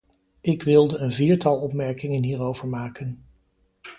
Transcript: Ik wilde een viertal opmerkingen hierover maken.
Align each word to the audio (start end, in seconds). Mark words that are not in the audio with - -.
Ik 0.41 0.63
wilde 0.63 0.97
een 0.97 1.11
viertal 1.11 1.61
opmerkingen 1.61 2.23
hierover 2.23 2.67
maken. 2.67 3.25